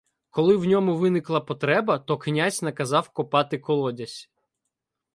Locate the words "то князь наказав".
1.99-3.09